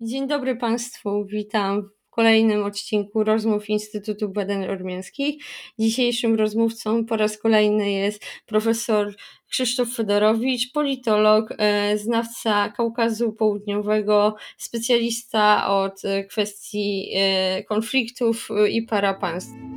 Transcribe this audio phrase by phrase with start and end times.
[0.00, 5.44] Dzień dobry Państwu, witam w kolejnym odcinku rozmów Instytutu Badań Ormiańskich.
[5.78, 9.14] Dzisiejszym rozmówcą po raz kolejny jest profesor
[9.50, 19.75] Krzysztof Fedorowicz, politolog, e, znawca Kaukazu Południowego, specjalista od e, kwestii e, konfliktów i parapanstw.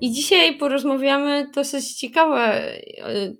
[0.00, 2.80] I dzisiaj porozmawiamy, dosyć ciekawy e,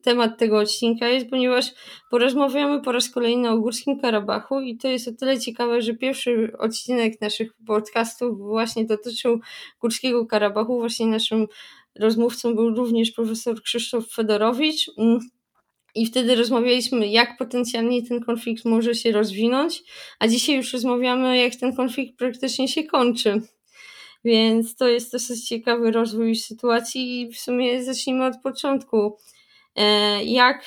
[0.03, 1.67] temat tego odcinka jest, ponieważ
[2.11, 6.53] porozmawiamy po raz kolejny o Górskim Karabachu i to jest o tyle ciekawe, że pierwszy
[6.59, 9.41] odcinek naszych podcastów właśnie dotyczył
[9.81, 10.79] Górskiego Karabachu.
[10.79, 11.47] Właśnie naszym
[12.01, 14.91] rozmówcą był również profesor Krzysztof Fedorowicz.
[14.99, 15.19] Mm,
[15.95, 19.83] I wtedy rozmawialiśmy, jak potencjalnie ten konflikt może się rozwinąć,
[20.19, 23.43] a dzisiaj już rozmawiamy, jak ten konflikt praktycznie się kończy.
[24.29, 29.19] Więc to jest dosyć ciekawy rozwój sytuacji i w sumie zacznijmy od początku.
[29.77, 30.65] E, jak,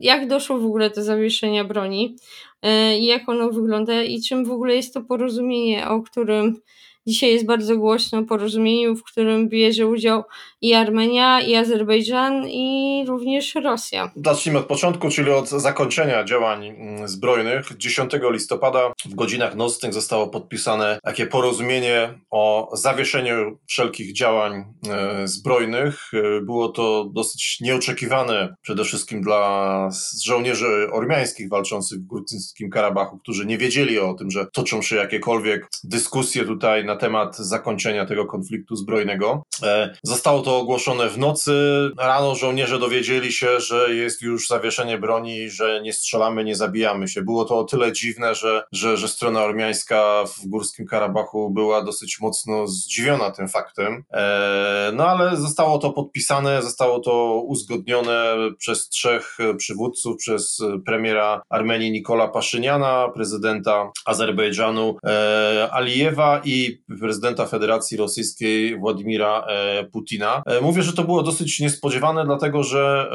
[0.00, 2.16] jak doszło w ogóle do zawieszenia broni?
[2.62, 6.60] E, jak ono wygląda i czym w ogóle jest to porozumienie, o którym
[7.08, 10.24] Dzisiaj jest bardzo głośno porozumieniu, w którym bierze udział
[10.60, 14.10] i Armenia, i Azerbejdżan, i również Rosja.
[14.24, 17.76] Zacznijmy od początku, czyli od zakończenia działań mm, zbrojnych.
[17.76, 26.10] 10 listopada w godzinach nocnych zostało podpisane takie porozumienie o zawieszeniu wszelkich działań e, zbrojnych.
[26.14, 29.90] E, było to dosyć nieoczekiwane przede wszystkim dla
[30.24, 32.06] żołnierzy ormiańskich walczących w
[32.48, 37.36] Górskim Karabachu, którzy nie wiedzieli o tym, że toczą się jakiekolwiek dyskusje tutaj na temat
[37.36, 39.42] zakończenia tego konfliktu zbrojnego.
[39.62, 41.52] E, zostało to ogłoszone w nocy.
[41.98, 47.22] Rano żołnierze dowiedzieli się, że jest już zawieszenie broni, że nie strzelamy, nie zabijamy się.
[47.22, 52.20] Było to o tyle dziwne, że, że, że strona ormiańska w Górskim Karabachu była dosyć
[52.20, 54.04] mocno zdziwiona tym faktem.
[54.12, 61.90] E, no ale zostało to podpisane, zostało to uzgodnione przez trzech przywódców, przez premiera Armenii
[61.90, 70.42] Nikola Paszyniana, prezydenta Azerbejdżanu e, Alijewa i prezydenta Federacji Rosyjskiej Władimira e, Putina.
[70.46, 73.10] E, mówię, że to było dosyć niespodziewane, dlatego że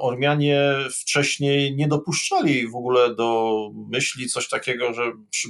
[0.00, 3.58] Ormianie wcześniej nie dopuszczali w ogóle do
[3.92, 5.02] myśli coś takiego, że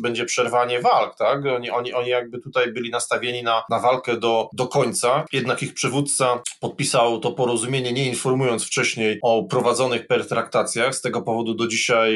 [0.03, 1.47] będzie przerwanie walk, tak?
[1.47, 5.75] Oni, oni, oni jakby tutaj byli nastawieni na, na walkę do, do końca, jednak ich
[5.75, 10.95] przywódca podpisał to porozumienie, nie informując wcześniej o prowadzonych pertraktacjach.
[10.95, 12.13] Z tego powodu do dzisiaj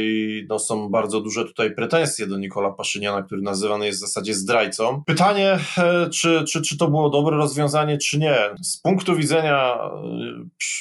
[0.48, 5.02] no, są bardzo duże tutaj pretensje do Nikola Paszyniana, który nazywany jest w zasadzie zdrajcą.
[5.06, 8.36] Pytanie, E, czy, czy, czy to było dobre rozwiązanie, czy nie.
[8.62, 9.78] Z punktu widzenia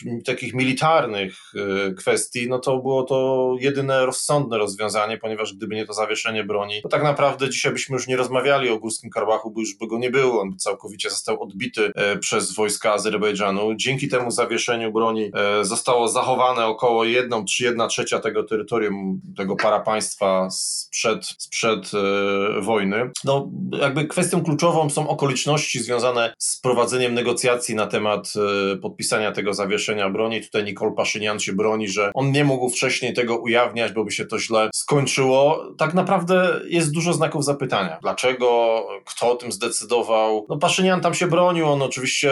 [0.06, 5.86] e, takich militarnych e, kwestii, no to było to jedyne rozsądne rozwiązanie, ponieważ gdyby nie
[5.86, 9.60] to zawieszenie broni, to tak naprawdę dzisiaj byśmy już nie rozmawiali o Górskim Karabachu, bo
[9.60, 10.42] już by go nie było.
[10.42, 13.76] On całkowicie został odbity przez wojska Azerbejdżanu.
[13.76, 19.56] Dzięki temu zawieszeniu broni zostało zachowane około 1 czy 1 trzecia tego terytorium, tego
[20.16, 21.92] parapaństwa sprzed, sprzed
[22.62, 23.12] wojny.
[23.24, 28.34] No, jakby kwestią kluczową są okoliczności związane z prowadzeniem negocjacji na temat
[28.74, 30.42] e, podpisania tego zawieszenia broni.
[30.42, 34.26] Tutaj Nikol Paszynian się broni, że on nie mógł wcześniej tego ujawniać, bo by się
[34.26, 35.74] to źle skończyło.
[35.78, 37.98] Tak naprawdę jest dużo znaków zapytania.
[38.02, 38.72] Dlaczego?
[39.06, 40.46] Kto o tym zdecydował?
[40.50, 42.32] No Paszynian tam się bronił, on oczywiście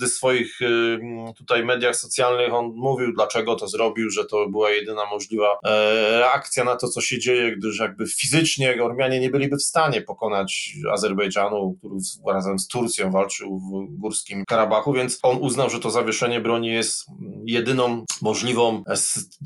[0.00, 5.06] w swoich e, tutaj mediach socjalnych on mówił, dlaczego to zrobił, że to była jedyna
[5.10, 9.62] możliwa e, reakcja na to, co się dzieje, gdyż jakby fizycznie Ormianie nie byliby w
[9.62, 11.94] stanie pokonać Azerbejdżanu który
[12.34, 17.06] razem z Turcją walczył w Górskim Karabachu, więc on uznał, że to zawieszenie broni jest
[17.44, 18.82] jedyną możliwą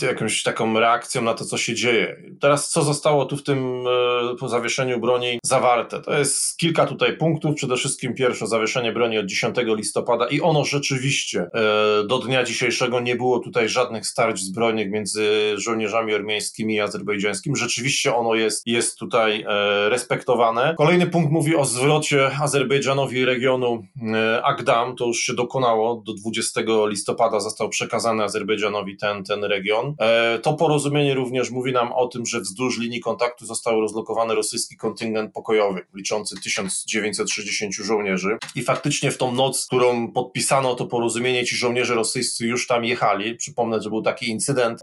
[0.03, 2.17] jakąś taką reakcją na to, co się dzieje.
[2.41, 6.01] Teraz co zostało tu w tym e, po zawieszeniu broni zawarte?
[6.01, 7.55] To jest kilka tutaj punktów.
[7.55, 13.01] Przede wszystkim pierwsze zawieszenie broni od 10 listopada i ono rzeczywiście e, do dnia dzisiejszego
[13.01, 17.42] nie było tutaj żadnych starć zbrojnych między żołnierzami armeńskimi i azerbejdżańskimi.
[17.55, 20.75] Rzeczywiście ono jest, jest tutaj e, respektowane.
[20.79, 26.61] Kolejny punkt mówi o zwrocie Azerbejdżanowi regionu e, Agdam, to już się dokonało, do 20
[26.87, 29.95] listopada został przekazany Azerbejdżanowi ten, ten region.
[30.01, 34.77] E, to porozumienie również mówi nam o tym, że wzdłuż linii kontaktu został rozlokowany rosyjski
[34.77, 38.39] kontyngent pokojowy, liczący 1960 żołnierzy.
[38.55, 43.35] I faktycznie w tą noc, którą podpisano to porozumienie, ci żołnierze rosyjscy już tam jechali.
[43.35, 44.81] Przypomnę, że był taki incydent.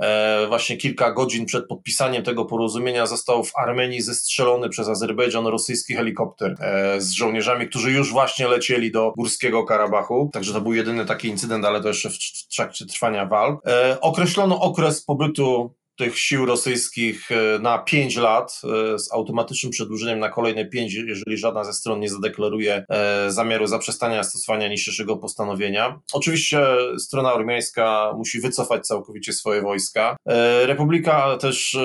[0.47, 6.55] Właśnie kilka godzin przed podpisaniem tego porozumienia został w Armenii zestrzelony przez Azerbejdżan rosyjski helikopter
[6.97, 10.29] z żołnierzami, którzy już właśnie lecieli do Górskiego Karabachu.
[10.33, 13.67] Także to był jedyny taki incydent, ale to jeszcze w trakcie trwania walk.
[13.67, 18.61] E, określono okres pobytu tych sił rosyjskich e, na 5 lat
[18.93, 23.67] e, z automatycznym przedłużeniem na kolejne 5, jeżeli żadna ze stron nie zadeklaruje e, zamiaru
[23.67, 25.99] zaprzestania stosowania niższego postanowienia.
[26.13, 26.59] Oczywiście
[26.97, 30.17] strona ormiańska musi wycofać całkowicie swoje wojska.
[30.65, 31.77] Republika też,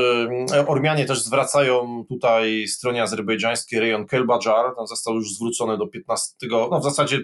[0.66, 6.80] Ormianie też zwracają tutaj stronie azerbejdżańskiej rejon Kelbajar, tam został już zwrócony do 15, no
[6.80, 7.22] w zasadzie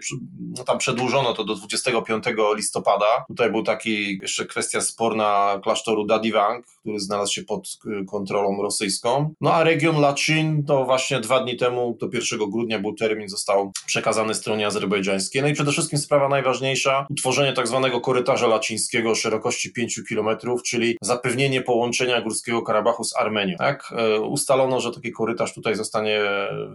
[0.58, 2.24] no tam przedłużono to do 25
[2.56, 3.24] listopada.
[3.28, 7.68] Tutaj był taki jeszcze kwestia sporna klasztoru Dadivang, który znalazł się pod
[8.10, 9.34] kontrolą rosyjską.
[9.40, 13.72] No a region Lachin to właśnie dwa dni temu, do 1 grudnia był termin, został
[13.86, 15.42] przekazany stronie azerbejdżańskiej.
[15.42, 20.28] No i przede wszystkim sprawa najważniejsza, utworzenie tak zwanego korytarza lacińskiego o szerokości 5 km,
[20.66, 23.56] czyli zapewnienie połączenia Górskiego Karabachu z Armenią.
[23.58, 23.94] Tak?
[23.96, 26.20] E, ustalono, że taki korytarz tutaj zostanie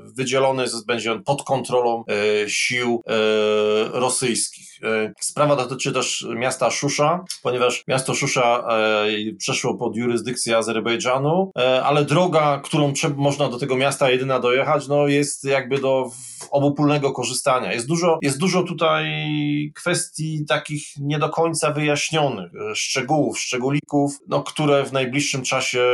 [0.03, 3.13] wydzielony, będzie on pod kontrolą e, sił e,
[3.99, 4.74] rosyjskich.
[5.21, 8.67] Sprawa dotyczy też miasta Szusza, ponieważ miasto Szusza
[9.37, 11.51] przeszło pod jurysdykcję Azerbejdżanu,
[11.83, 16.09] ale droga, którą można do tego miasta jedyna dojechać, no jest jakby do
[16.51, 17.73] obopólnego korzystania.
[17.73, 19.05] Jest dużo, jest dużo tutaj
[19.75, 25.85] kwestii takich nie do końca wyjaśnionych, szczegółów, szczególików, no, które w najbliższym czasie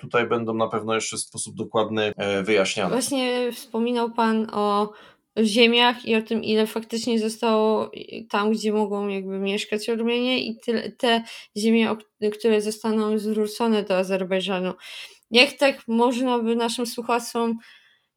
[0.00, 2.90] tutaj będą na pewno jeszcze w sposób dokładny e, wyjaśniane.
[2.90, 4.92] Właśnie wspominał Pan o
[5.38, 7.90] ziemiach i o tym, ile faktycznie zostało
[8.30, 10.56] tam, gdzie mogą jakby mieszkać Ormienie i
[10.98, 11.22] te
[11.56, 11.96] ziemie,
[12.32, 14.72] które zostaną zwrócone do Azerbejdżanu.
[15.30, 17.58] Jak tak można by naszym słuchaczom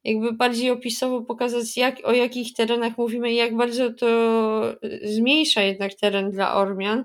[0.04, 4.06] jakby bardziej opisowo pokazać, jak, o jakich terenach mówimy i jak bardzo to
[5.02, 7.04] zmniejsza jednak teren dla Ormian,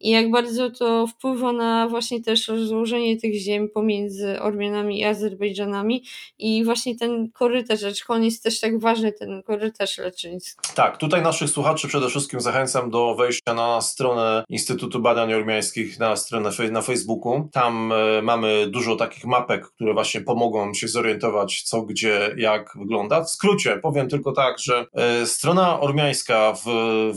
[0.00, 6.04] i jak bardzo to wpływa na właśnie też rozłożenie tych ziem pomiędzy Ormianami i Azerbejdżanami
[6.38, 10.74] i właśnie ten korytarz, aczkolwiek on jest też tak ważny, ten korytarz leczyński.
[10.74, 16.16] Tak, tutaj naszych słuchaczy przede wszystkim zachęcam do wejścia na stronę Instytutu Badań Ormiańskich, na
[16.16, 17.48] stronę na Facebooku.
[17.52, 23.24] Tam e, mamy dużo takich mapek, które właśnie pomogą się zorientować, co, gdzie, jak wygląda.
[23.24, 26.68] W skrócie powiem tylko tak, że e, strona ormiańska w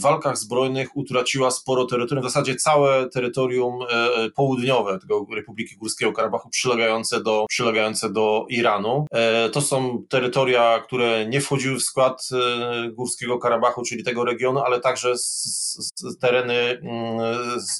[0.01, 2.68] walkach zbrojnych utraciła sporo terytorium, w zasadzie całe
[3.13, 9.05] terytorium e, południowe tego Republiki Górskiego Karabachu przylegające do, przylegające do Iranu.
[9.11, 14.59] E, to są terytoria, które nie wchodziły w skład e, Górskiego Karabachu, czyli tego regionu,
[14.59, 16.79] ale także z, z tereny mm,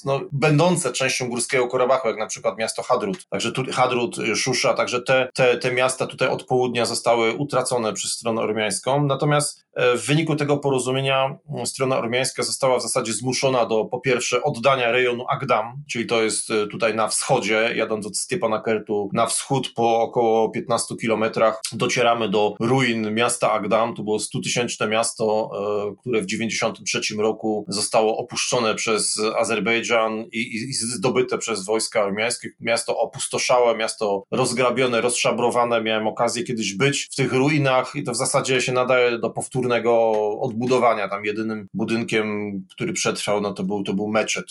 [0.04, 3.28] no, będące częścią Górskiego Karabachu, jak na przykład miasto Hadrut.
[3.28, 8.12] Także tu, Hadrut, Szusza, także te, te, te miasta tutaj od południa zostały utracone przez
[8.12, 9.06] stronę ormiańską.
[9.06, 14.79] Natomiast w wyniku tego porozumienia strona ormiańska została w zasadzie zmuszona do po pierwsze oddania
[14.86, 20.00] rejonu Agdam, czyli to jest e, tutaj na wschodzie, jadąc od Stepanakertu na wschód po
[20.00, 23.94] około 15 kilometrach docieramy do ruin miasta Agdam.
[23.94, 25.50] To było 100-tysięczne miasto,
[25.90, 32.48] e, które w 93 roku zostało opuszczone przez Azerbejdżan i, i zdobyte przez wojska ormiańskie.
[32.60, 35.82] Miasto opustoszałe, miasto rozgrabione, rozszabrowane.
[35.82, 40.12] Miałem okazję kiedyś być w tych ruinach i to w zasadzie się nadaje do powtórnego
[40.40, 41.08] odbudowania.
[41.08, 44.46] Tam jedynym budynkiem, który przetrwał, no to był, to był meczet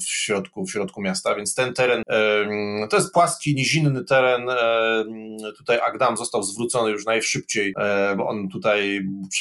[0.00, 4.50] w środku, w środku miasta, więc ten teren e, to jest płaski, nizinny teren.
[4.50, 5.04] E,
[5.58, 7.74] tutaj Agdam został zwrócony już najszybciej,
[8.16, 9.00] bo on tutaj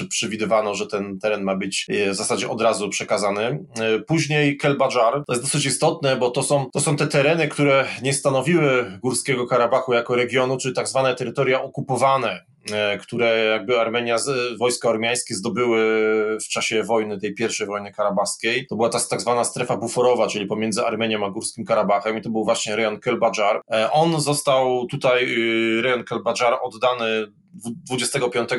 [0.10, 3.66] przewidywano, że ten teren ma być w zasadzie od razu przekazany.
[4.08, 8.14] Później Kelbajar, to jest dosyć istotne, bo to są, to są te tereny, które nie
[8.14, 12.53] stanowiły Górskiego Karabachu jako regionu, czyli tak zwane terytoria okupowane E,
[13.02, 14.18] które jakby Armenia,
[14.60, 15.80] wojska ormiańskie zdobyły
[16.38, 18.68] w czasie wojny, tej pierwszej wojny karabaskiej.
[18.68, 22.30] To była ta tak zwana strefa buforowa, czyli pomiędzy Armenią a Górskim Karabachem i to
[22.30, 23.62] był właśnie rejon Kelbajar.
[23.72, 28.50] E, on został tutaj, y, rejon Kelbajar oddany 25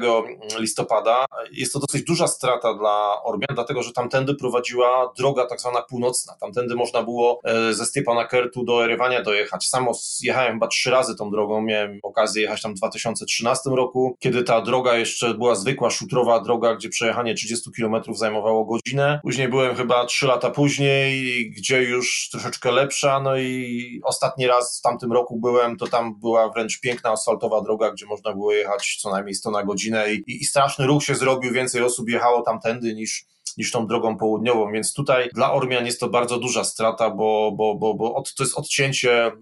[0.58, 1.26] listopada.
[1.52, 6.36] Jest to dosyć duża strata dla Ormian, dlatego że tamtędy prowadziła droga tak zwana północna.
[6.40, 9.68] Tamtędy można było e, ze Stepanakertu do Erywania dojechać.
[9.68, 14.42] Samo jechałem chyba trzy razy tą drogą, miałem okazję jechać tam w 2013 roku, kiedy
[14.42, 19.20] ta droga jeszcze była zwykła, szutrowa droga, gdzie przejechanie 30 km zajmowało godzinę.
[19.22, 24.82] Później byłem chyba trzy lata później, gdzie już troszeczkę lepsza, no i ostatni raz w
[24.82, 29.10] tamtym roku byłem, to tam była wręcz piękna asfaltowa droga, gdzie można było jechać co
[29.10, 33.24] najmniej 100 na godzinę i, i straszny ruch się zrobił, więcej osób jechało tamtędy niż,
[33.56, 37.74] niż tą drogą południową, więc tutaj dla Ormian jest to bardzo duża strata, bo, bo,
[37.74, 39.32] bo, bo od, to jest odcięcie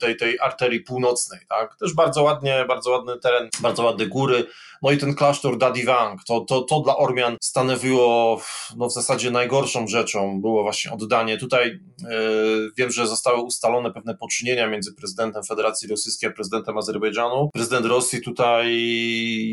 [0.00, 1.76] tej, tej arterii północnej, tak?
[1.76, 4.46] Też bardzo ładnie, bardzo ładny teren, bardzo ładne góry,
[4.84, 8.40] No i ten klasztor Dadivang, to, to, to dla Ormian stanowiło
[8.76, 11.38] no, w zasadzie najgorszą rzeczą, było właśnie oddanie.
[11.38, 17.50] Tutaj yy, wiem, że zostały ustalone pewne poczynienia między prezydentem Federacji Rosyjskiej a prezydentem Azerbejdżanu.
[17.52, 18.66] Prezydent Rosji tutaj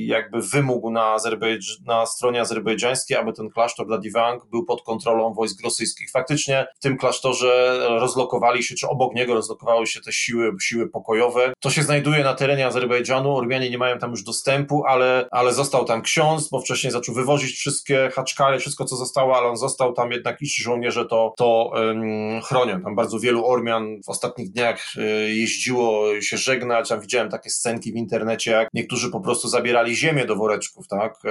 [0.06, 5.64] jakby wymógł na, Azerbejdż na stronie azerbejdżańskiej, aby ten klasztor Dadivang był pod kontrolą wojsk
[5.64, 6.12] rosyjskich.
[6.12, 11.54] Faktycznie w tym klasztorze rozlokowali się, czy obok niego rozlokowały się te siły, siły pokojowe.
[11.60, 15.86] To się znajduje na terenie Azerbejdżanu, Ormianie nie mają tam już dostępu, ale, ale został
[15.86, 20.12] tam ksiądz, bo wcześniej zaczął wywozić wszystkie haczkary, wszystko co zostało, ale on został tam
[20.12, 22.82] jednak i ci żołnierze to, to um, chronią.
[22.82, 25.02] Tam bardzo wielu Ormian w ostatnich dniach y,
[25.34, 30.26] jeździło się żegnać, tam widziałem takie scenki w internecie, jak niektórzy po prostu zabierali ziemię
[30.26, 31.22] do woreczków, tak?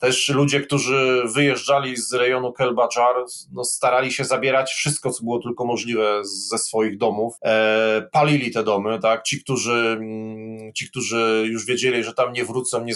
[0.00, 3.14] Też ludzie, którzy wyjeżdżali z rejonu Kelbajar,
[3.52, 7.34] no, starali się zabierać wszystko, co było tylko możliwe ze swoich domów.
[7.44, 9.22] E, palili te domy, tak?
[9.22, 12.94] Ci, którzy, mm, ci, którzy już wiedzieli, że tam nie wrócą, nie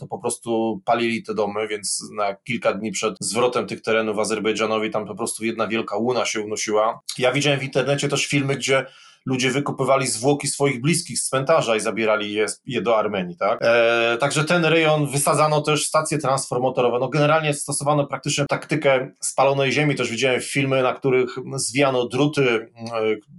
[0.00, 4.90] to po prostu palili te domy, więc na kilka dni przed zwrotem tych terenów Azerbejdżanowi
[4.90, 7.00] tam po prostu jedna wielka łuna się unosiła.
[7.18, 8.86] Ja widziałem w internecie też filmy, gdzie
[9.26, 13.58] ludzie wykopywali zwłoki swoich bliskich z cmentarza i zabierali je, je do Armenii, tak?
[13.62, 16.98] E, także ten rejon wysadzano też stacje transformatorowe.
[16.98, 19.94] No generalnie stosowano praktycznie taktykę spalonej ziemi.
[19.94, 22.68] Też widziałem filmy, na których zwiano druty, e,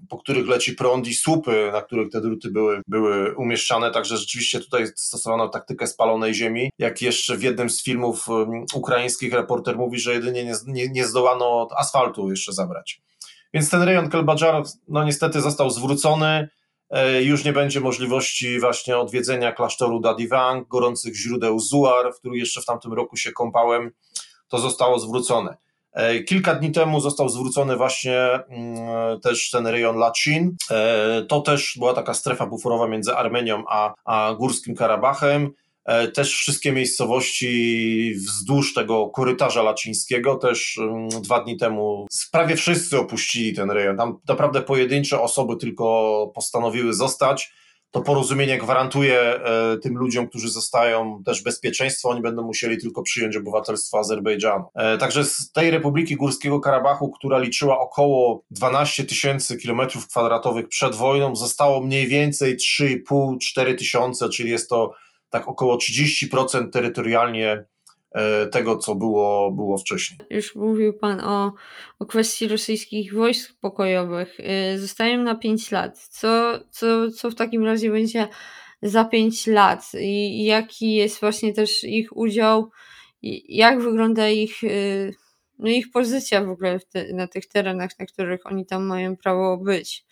[0.09, 3.91] po których leci prąd i słupy, na których te druty były, były umieszczane.
[3.91, 6.69] Także rzeczywiście tutaj stosowano taktykę spalonej ziemi.
[6.79, 8.27] Jak jeszcze w jednym z filmów
[8.73, 13.01] ukraińskich reporter mówi, że jedynie nie, nie, nie zdołano asfaltu jeszcze zabrać.
[13.53, 16.50] Więc ten rejon Kelbadżar no niestety został zwrócony.
[16.89, 22.62] E, już nie będzie możliwości właśnie odwiedzenia klasztoru Dadivang, gorących źródeł Zuar, w których jeszcze
[22.62, 23.91] w tamtym roku się kąpałem.
[24.48, 25.58] To zostało zwrócone.
[25.93, 30.55] E, kilka dni temu został zwrócony właśnie mm, też ten rejon Lachin.
[30.72, 35.51] E, to też była taka strefa buforowa między Armenią a, a Górskim Karabachem.
[35.85, 40.79] E, też wszystkie miejscowości wzdłuż tego korytarza lacińskiego, też
[41.21, 43.97] dwa dni temu prawie wszyscy opuścili ten rejon.
[43.97, 47.53] Tam naprawdę pojedyncze osoby tylko postanowiły zostać.
[47.91, 53.35] To porozumienie gwarantuje e, tym ludziom, którzy zostają też bezpieczeństwo, oni będą musieli tylko przyjąć
[53.35, 54.65] obywatelstwo Azerbejdżanu.
[54.75, 60.95] E, także z tej Republiki Górskiego Karabachu, która liczyła około 12 tysięcy kilometrów kwadratowych przed
[60.95, 64.93] wojną, zostało mniej więcej 3,5-4 tysiące, czyli jest to
[65.31, 67.65] tak około 30% terytorialnie
[68.11, 70.19] e, tego, co było, było wcześniej.
[70.29, 71.53] Już mówił Pan o,
[72.00, 74.38] o kwestii rosyjskich wojsk pokojowych.
[74.39, 76.00] E, zostają na 5 lat.
[76.00, 78.27] Co, co, co w takim razie będzie
[78.81, 79.91] za 5 lat?
[80.00, 82.71] I jaki jest właśnie też ich udział?
[83.50, 84.67] Jak wygląda ich, e,
[85.59, 89.57] no ich pozycja w ogóle te, na tych terenach, na których oni tam mają prawo
[89.57, 90.05] być?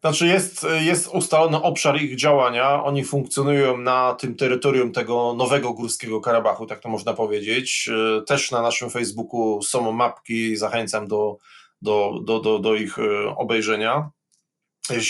[0.00, 2.84] Znaczy jest, jest ustalony obszar ich działania.
[2.84, 7.90] Oni funkcjonują na tym terytorium tego nowego Górskiego Karabachu, tak to można powiedzieć.
[8.18, 11.36] E, też na naszym Facebooku są mapki, zachęcam do,
[11.82, 14.10] do, do, do, do ich e, obejrzenia.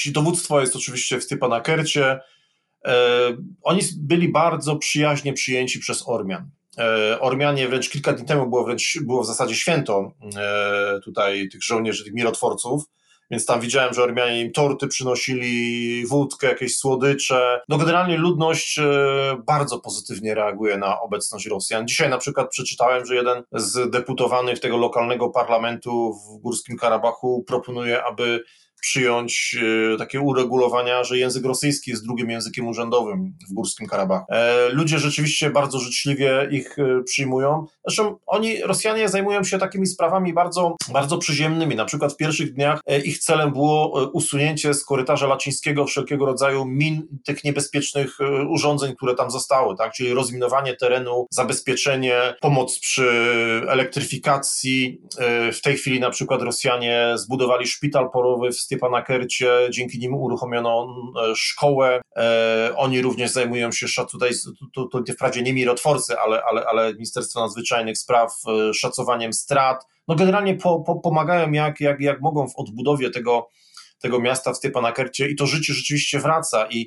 [0.06, 2.20] Dowództwo jest oczywiście w Stypanakercie.
[2.84, 2.96] E,
[3.62, 6.50] oni byli bardzo przyjaźnie przyjęci przez Ormian.
[7.20, 10.12] Ormianie wręcz kilka dni temu było wręcz było w zasadzie święto
[11.04, 12.84] tutaj tych żołnierzy, tych mirotworców
[13.30, 17.60] więc tam widziałem, że Ormianie im torty przynosili, wódkę, jakieś słodycze.
[17.68, 21.88] No generalnie ludność e, bardzo pozytywnie reaguje na obecność Rosjan.
[21.88, 28.04] Dzisiaj na przykład przeczytałem, że jeden z deputowanych tego lokalnego parlamentu w Górskim Karabachu proponuje,
[28.04, 28.44] aby
[28.80, 29.56] przyjąć
[29.94, 34.26] e, takie uregulowania, że język rosyjski jest drugim językiem urzędowym w Górskim Karabachu.
[34.28, 37.66] E, ludzie rzeczywiście bardzo życzliwie ich e, przyjmują.
[37.86, 41.76] Zresztą oni, Rosjanie, zajmują się takimi sprawami bardzo, bardzo przyziemnymi.
[41.76, 47.08] Na przykład w pierwszych dniach ich celem było usunięcie z korytarza lacińskiego wszelkiego rodzaju min,
[47.26, 48.18] tych niebezpiecznych
[48.48, 49.92] urządzeń, które tam zostały, tak?
[49.92, 53.10] czyli rozminowanie terenu, zabezpieczenie, pomoc przy
[53.68, 55.00] elektryfikacji.
[55.52, 60.94] W tej chwili na przykład Rosjanie zbudowali szpital porowy w Stepanakercie, dzięki nim uruchomiono
[61.30, 62.00] e, szkołę.
[62.16, 64.30] E, oni również zajmują się, tutaj
[64.74, 69.86] to, to, to wprawdzie nie mirotworcy, ale, ale, ale Ministerstwo Nadzwyczajnych Spraw, e, szacowaniem strat.
[70.08, 73.48] No generalnie po, po, pomagają jak, jak, jak mogą w odbudowie tego,
[73.98, 76.78] tego miasta w Stepanakercie i to życie rzeczywiście wraca i,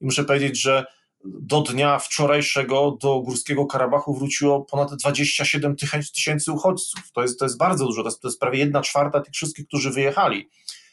[0.00, 0.84] i muszę powiedzieć, że
[1.24, 5.76] do dnia wczorajszego do Górskiego Karabachu wróciło ponad 27
[6.14, 7.12] tysięcy uchodźców.
[7.12, 9.66] To jest, to jest bardzo dużo, to jest, to jest prawie jedna czwarta tych wszystkich,
[9.66, 10.48] którzy wyjechali.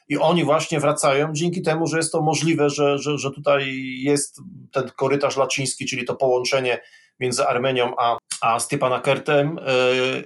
[0.10, 4.42] I oni właśnie wracają dzięki temu, że jest to możliwe, że, że, że tutaj jest
[4.72, 6.80] ten korytarz laciński, czyli to połączenie
[7.20, 9.60] między Armenią a, a Stepanakertem,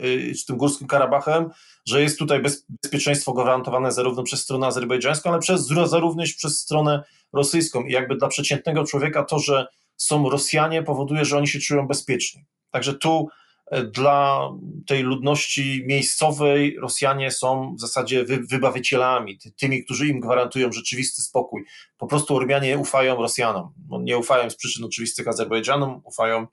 [0.02, 1.50] yy, czy tym Górskim Karabachem,
[1.88, 7.84] że jest tutaj bezpieczeństwo gwarantowane zarówno przez stronę azerbejdżańską, ale przez, również przez stronę rosyjską.
[7.84, 12.46] I jakby dla przeciętnego człowieka to, że są Rosjanie, powoduje, że oni się czują bezpiecznie.
[12.72, 13.28] Także tu
[13.72, 14.50] dla
[14.88, 21.64] tej ludności miejscowej Rosjanie są w zasadzie wy, wybawicielami, tymi, którzy im gwarantują rzeczywisty spokój.
[21.98, 23.74] Po prostu Ormianie ufają Rosjanom.
[23.90, 26.48] No, nie ufają z przyczyn oczywistych Azerbejdżanom, ufają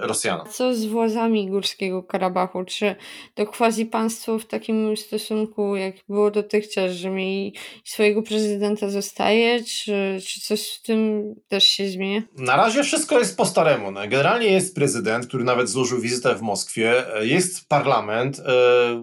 [0.00, 0.46] Rosjanom.
[0.50, 2.64] Co z władzami Górskiego Karabachu?
[2.64, 2.96] Czy
[3.34, 7.54] to quasi państwo w takim stosunku, jak było dotychczas, że mieli
[7.84, 12.22] swojego prezydenta zostaje, czy, czy coś w tym też się zmienia?
[12.36, 13.90] Na razie wszystko jest po staremu.
[13.90, 18.38] No, generalnie jest prezydent, który nawet złożył wizytę w Moskwie, e, jest parlament.
[18.38, 18.42] E,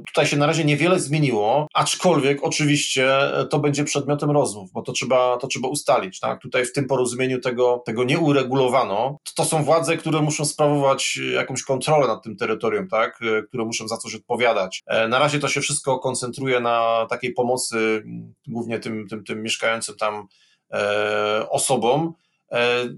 [0.08, 3.12] tutaj się na razie niewiele zmieniło, aczkolwiek oczywiście
[3.50, 6.20] to będzie przedmiotem rozmów, bo to trzeba, to trzeba ustalić.
[6.20, 6.42] Tak?
[6.42, 9.18] Tutaj w tym porozumieniu tego, tego nie uregulowano.
[9.36, 13.66] To są władze, które muszą sprawować e, jakąś kontrolę nad tym terytorium, tak, e, które
[13.66, 14.84] muszą za coś odpowiadać.
[14.88, 18.04] E, na razie to się wszystko koncentruje na takiej pomocy
[18.48, 20.28] głównie tym, tym, tym mieszkającym tam
[21.50, 22.14] osobom.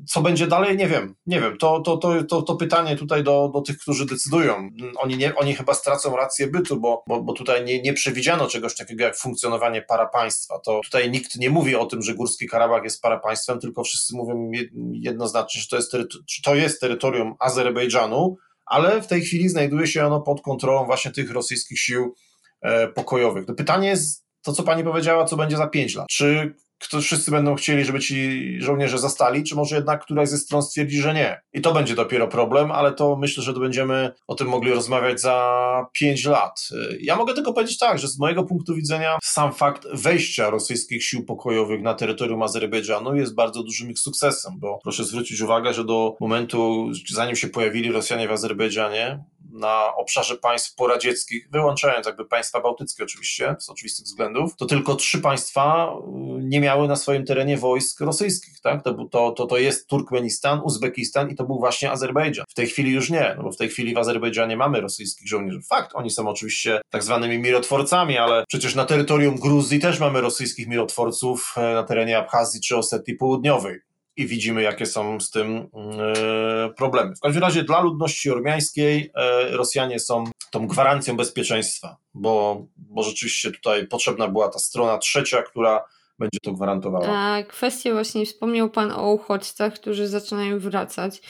[0.08, 1.16] Co będzie dalej, nie wiem.
[1.26, 1.58] Nie wiem.
[1.58, 4.70] To, to, to, to, to pytanie tutaj do, do tych, którzy decydują.
[4.98, 8.76] Oni, nie, oni chyba stracą rację bytu, bo, bo, bo tutaj nie, nie przewidziano czegoś
[8.76, 10.60] takiego jak funkcjonowanie parapaństwa.
[10.60, 14.52] To tutaj nikt nie mówi o tym, że Górski Karabach jest parapaństwem, tylko wszyscy mówią
[14.92, 15.96] jednoznacznie, że to jest,
[16.44, 21.32] to jest terytorium Azerbejdżanu, ale w tej chwili znajduje się ono pod kontrolą właśnie tych
[21.32, 22.16] rosyjskich sił
[22.62, 23.46] e, pokojowych.
[23.46, 26.08] To pytanie jest to, co pani powiedziała, co będzie za pięć lat.
[26.10, 30.62] Czy kto, wszyscy będą chcieli, żeby ci żołnierze zastali, czy może jednak któraś ze stron
[30.62, 31.42] stwierdzi, że nie.
[31.54, 35.22] I to będzie dopiero problem, ale to myślę, że to będziemy o tym mogli rozmawiać
[35.22, 36.70] za pięć lat.
[37.00, 41.26] Ja mogę tylko powiedzieć tak, że z mojego punktu widzenia sam fakt wejścia rosyjskich sił
[41.26, 46.16] pokojowych na terytorium Azerbejdżanu jest bardzo dużym ich sukcesem, bo proszę zwrócić uwagę, że do
[46.20, 49.24] momentu, zanim się pojawili Rosjanie w Azerbejdżanie,
[49.54, 55.22] na obszarze państw poradzieckich, wyłączając jakby państwa bałtyckie oczywiście, z oczywistych względów, to tylko trzy
[55.22, 55.94] państwa
[56.40, 58.60] y, nie miały na swoim terenie wojsk rosyjskich.
[58.62, 58.84] Tak?
[58.84, 62.46] To, to, to, to jest Turkmenistan, Uzbekistan i to był właśnie Azerbejdżan.
[62.50, 65.62] W tej chwili już nie, no bo w tej chwili w Azerbejdżanie mamy rosyjskich żołnierzy.
[65.70, 70.68] Fakt, oni są oczywiście tak zwanymi mirotworcami, ale przecież na terytorium Gruzji też mamy rosyjskich
[70.68, 73.80] mirotworców e, na terenie Abchazji czy Osetii Południowej
[74.18, 77.16] i widzimy, jakie są z tym e, problemy.
[77.16, 83.52] W każdym razie dla ludności ormiańskiej e, Rosjanie są tą gwarancją bezpieczeństwa, bo, bo rzeczywiście
[83.52, 85.84] tutaj potrzebna była ta strona trzecia, która
[86.20, 87.08] będzie to gwarantowała.
[87.08, 91.22] A kwestia właśnie, wspomniał Pan o uchodźcach, którzy zaczynają wracać.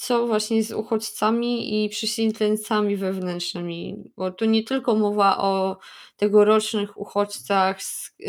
[0.00, 4.12] Co właśnie z uchodźcami i przysięgleńcami wewnętrznymi?
[4.16, 5.78] Bo tu nie tylko mowa o
[6.16, 8.28] tegorocznych uchodźcach z, yy,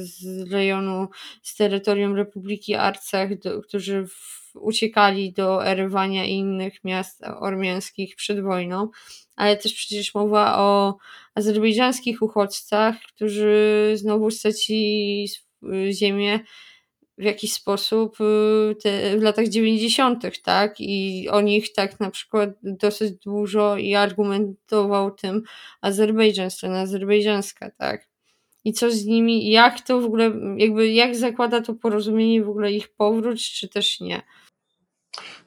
[0.00, 1.08] z rejonu,
[1.42, 8.42] z terytorium Republiki Arcach, do, którzy w, uciekali do Erywania i innych miast ormiańskich przed
[8.42, 8.88] wojną,
[9.36, 10.96] ale też przecież mowa o
[11.34, 15.28] azerbejdżańskich uchodźcach, którzy znowu stracili
[15.90, 16.40] ziemię
[17.18, 20.74] w jakiś sposób y, te, w latach 90., tak?
[20.78, 25.42] I o nich tak na przykład dosyć dużo i argumentował tym
[25.80, 28.08] Azerbejdżan, strona azerbejdżańska, tak?
[28.64, 32.72] I co z nimi, jak to w ogóle, jakby jak zakłada to porozumienie w ogóle
[32.72, 34.22] ich powrót, czy też nie?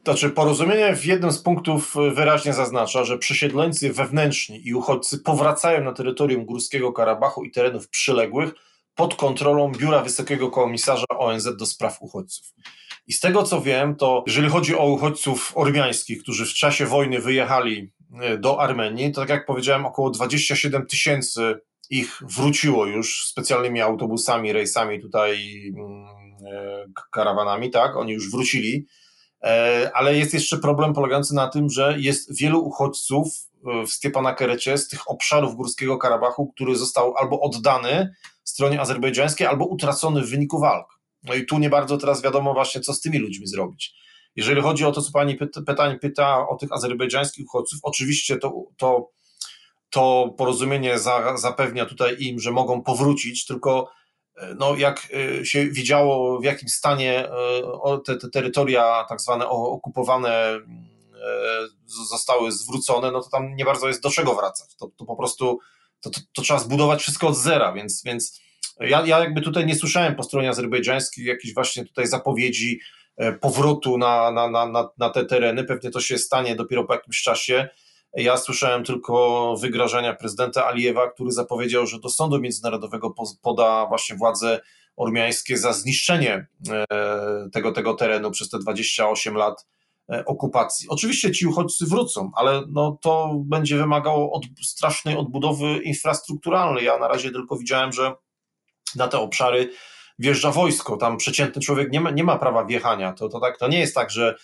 [0.04, 5.94] Znaczy, porozumienie w jednym z punktów wyraźnie zaznacza, że przesiedleńcy wewnętrzni i uchodźcy powracają na
[5.94, 8.54] terytorium Górskiego Karabachu i terenów przyległych
[8.96, 12.54] pod kontrolą Biura Wysokiego Komisarza ONZ do spraw uchodźców.
[13.08, 17.20] I z tego co wiem, to jeżeli chodzi o uchodźców ormiańskich, którzy w czasie wojny
[17.20, 23.82] wyjechali e, do Armenii, to tak jak powiedziałem, około 27 tysięcy ich wróciło już specjalnymi
[23.82, 25.38] autobusami, rejsami tutaj,
[25.78, 26.06] mm,
[26.54, 28.88] e, karawanami, tak, oni już wrócili,
[29.44, 33.28] e, ale jest jeszcze problem polegający na tym, że jest wielu uchodźców
[33.88, 38.14] w Stepana Kerecie z tych obszarów Górskiego Karabachu, który został albo oddany
[38.56, 41.00] stronie azerbejdżańskiej albo utracony w wyniku walk.
[41.24, 43.94] No i tu nie bardzo teraz wiadomo właśnie, co z tymi ludźmi zrobić.
[44.36, 48.54] Jeżeli chodzi o to, co pani pyta, pytań pyta o tych azerbejdżańskich uchodźców, oczywiście to,
[48.78, 49.10] to,
[49.90, 53.92] to porozumienie za, zapewnia tutaj im, że mogą powrócić, tylko
[54.38, 55.08] e, no, jak
[55.40, 60.60] e, się widziało, w jakim stanie e, te, te terytoria tak zwane okupowane
[61.86, 64.76] zostały zwrócone, no to tam nie bardzo jest do czego wracać.
[64.76, 65.60] To, to po prostu
[66.06, 68.42] to, to, to, trzeba zbudować wszystko od zera, więc, więc
[68.80, 72.80] ja, ja jakby tutaj nie słyszałem po stronie azerbejdżańskiej jakichś właśnie tutaj zapowiedzi
[73.18, 75.64] e, powrotu na, na, na, na te tereny.
[75.64, 77.70] Pewnie to się stanie dopiero po jakimś czasie.
[78.14, 84.60] Ja słyszałem tylko wygrażenia prezydenta Alijewa, który zapowiedział, że do sądu międzynarodowego poda właśnie władze
[84.96, 89.66] ormiańskie za zniszczenie e, tego, tego terenu przez te 28 lat
[90.26, 90.90] okupacji.
[90.90, 96.86] Oczywiście ci uchodźcy wrócą, ale no to będzie wymagało od, strasznej odbudowy infrastrukturalnej.
[96.86, 98.14] Ja na razie tylko widziałem, że
[98.96, 99.70] na te obszary
[100.20, 103.14] wjeżdża wojsko, tam przeciętny człowiek nie ma, nie ma prawa wjechania.
[103.14, 104.36] To, to, tak, to nie jest tak, że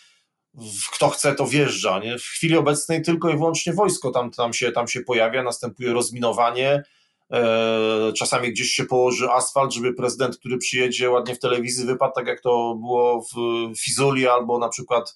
[0.91, 1.99] kto chce, to wjeżdża.
[1.99, 2.17] Nie?
[2.17, 6.83] W chwili obecnej tylko i wyłącznie wojsko tam, tam, się, tam się pojawia, następuje rozminowanie.
[7.31, 12.27] E, czasami gdzieś się położy asfalt, żeby prezydent, który przyjedzie ładnie w telewizji, wypadł tak
[12.27, 13.35] jak to było w
[13.79, 15.15] Fizuli albo na przykład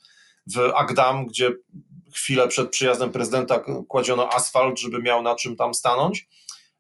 [0.53, 1.51] w Agdam, gdzie
[2.13, 6.27] chwilę przed przyjazdem prezydenta kładziono asfalt, żeby miał na czym tam stanąć.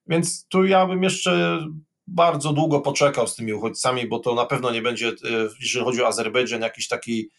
[0.07, 1.59] Więc tu ja bym jeszcze
[2.07, 5.13] bardzo długo poczekał z tymi uchodźcami, bo to na pewno nie będzie, e,
[5.59, 7.29] jeżeli chodzi o Azerbejdżan, jakiś taki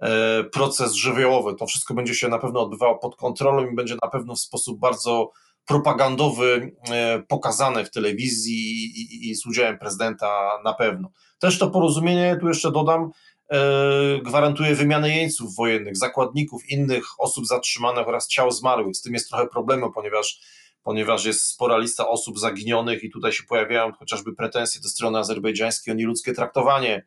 [0.00, 1.54] e, proces żywiołowy.
[1.54, 4.78] To wszystko będzie się na pewno odbywało pod kontrolą i będzie na pewno w sposób
[4.78, 5.32] bardzo
[5.66, 11.10] propagandowy e, pokazane w telewizji i, i z udziałem prezydenta na pewno.
[11.38, 13.10] Też to porozumienie, tu jeszcze dodam,
[14.22, 18.96] gwarantuje wymianę jeńców wojennych, zakładników, innych osób zatrzymanych oraz ciał zmarłych.
[18.96, 20.40] Z tym jest trochę problemu, ponieważ
[20.82, 25.92] ponieważ jest spora lista osób zaginionych i tutaj się pojawiają chociażby pretensje do strony azerbejdżańskiej
[25.92, 27.06] o nieludzkie traktowanie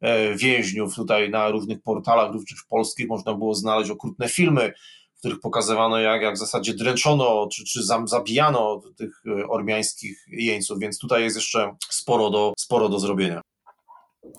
[0.00, 0.94] e, więźniów.
[0.94, 4.72] Tutaj na różnych portalach, również polskich, można było znaleźć okrutne filmy,
[5.14, 10.78] w których pokazywano, jak, jak w zasadzie dręczono czy, czy zabijano tych e, ormiańskich jeńców,
[10.78, 13.40] więc tutaj jest jeszcze sporo do, sporo do zrobienia.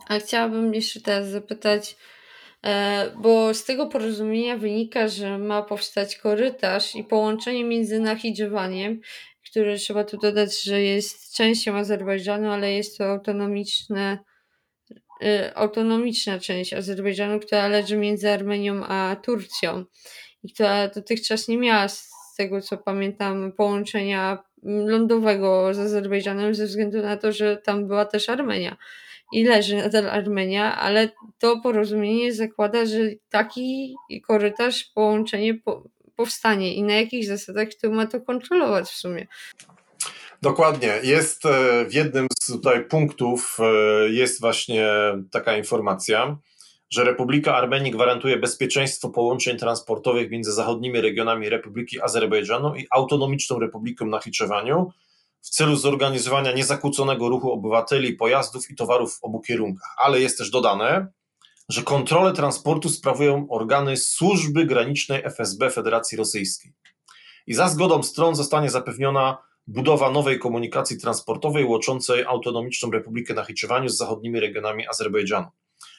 [0.08, 1.96] A chciałabym jeszcze teraz zapytać,
[2.65, 9.02] E, bo z tego porozumienia wynika, że ma powstać korytarz i połączenie między Nachidżewaniem,
[9.50, 14.17] które trzeba tu dodać, że jest częścią Azerbejdżanu, ale jest to autonomiczne,
[15.24, 19.86] e, autonomiczna część Azerbejdżanu, która leży między Armenią a Turcją
[20.44, 27.02] i która dotychczas nie miała, z tego co pamiętam, połączenia lądowego z Azerbejdżanem ze względu
[27.02, 28.78] na to, że tam była też Armenia
[29.32, 32.98] i leży nadal Armenia, ale to porozumienie zakłada, że
[33.30, 33.96] taki
[34.28, 35.84] korytarz, połączenie po,
[36.15, 39.28] powstanie i na jakich zasadach kto ma to kontrolować w sumie.
[40.41, 41.00] Dokładnie.
[41.04, 44.88] Jest e, w jednym z tutaj punktów e, jest właśnie
[45.32, 46.38] taka informacja,
[46.89, 54.06] że Republika Armenii gwarantuje bezpieczeństwo połączeń transportowych między zachodnimi regionami Republiki Azerbejdżanu i autonomiczną Republiką
[54.06, 54.91] Nachiczewaniu
[55.42, 59.96] w celu zorganizowania niezakłóconego ruchu obywateli, pojazdów i towarów w obu kierunkach.
[59.98, 61.08] Ale jest też dodane,
[61.70, 66.74] że kontrolę transportu sprawują organy służby granicznej FSB Federacji Rosyjskiej.
[67.48, 73.98] I za zgodą stron zostanie zapewniona budowa nowej komunikacji transportowej łączącej autonomiczną Republikę Nachiczewaniu z
[73.98, 75.48] zachodnimi regionami Azerbejdżanu.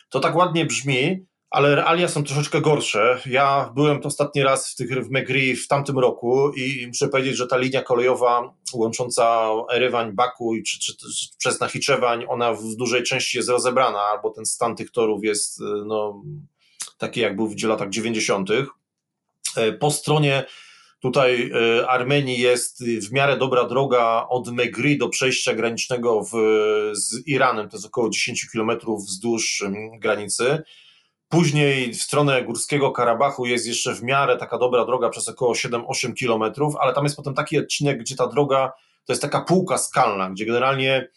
[0.09, 3.21] To tak ładnie brzmi, ale realia są troszeczkę gorsze.
[3.27, 7.47] Ja byłem ostatni raz w, tych, w Megri w tamtym roku i muszę powiedzieć, że
[7.47, 11.07] ta linia kolejowa łącząca Erywań, Baku czy, czy, czy
[11.39, 16.23] przez Nachiczewań, ona w dużej części jest rozebrana, albo ten stan tych torów jest no,
[16.99, 18.51] taki, jak był w latach 90.
[19.57, 20.45] E, po stronie
[21.01, 26.33] tutaj e, Armenii jest w miarę dobra droga od Megri do przejścia granicznego w,
[26.93, 29.65] z Iranem, to jest około 10 kilometrów wzdłuż
[29.99, 30.63] granicy.
[31.33, 36.15] Później w stronę Górskiego Karabachu jest jeszcze w miarę taka dobra droga przez około 7-8
[36.15, 38.73] kilometrów, ale tam jest potem taki odcinek, gdzie ta droga
[39.05, 41.09] to jest taka półka skalna, gdzie generalnie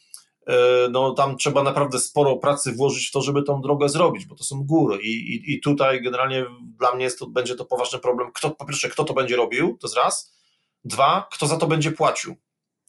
[0.48, 0.56] e,
[0.92, 4.44] no, tam trzeba naprawdę sporo pracy włożyć w to, żeby tą drogę zrobić, bo to
[4.44, 6.46] są góry i, i, i tutaj generalnie
[6.80, 8.32] dla mnie jest to, będzie to poważny problem.
[8.34, 10.36] Kto, po pierwsze, kto to będzie robił, to jest raz.
[10.86, 12.36] Dwa, kto za to będzie płacił,